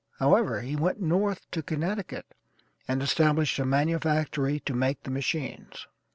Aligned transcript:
However, 0.17 0.61
he 0.61 0.75
went 0.75 0.99
North 0.99 1.41
to 1.51 1.61
Connecticut 1.61 2.25
and 2.87 3.03
established 3.03 3.59
a 3.59 3.65
manufactory 3.67 4.59
to 4.61 4.73
make 4.73 5.03
the 5.03 5.11
machines. 5.11 5.85